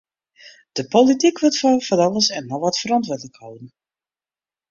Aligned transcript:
De 0.77 0.83
polityk 0.93 1.35
wurdt 1.41 1.59
foar 1.61 1.79
fan 1.87 2.03
alles 2.07 2.27
en 2.37 2.43
noch 2.49 2.63
wat 2.65 2.79
ferantwurdlik 2.81 3.35
holden. 3.43 3.69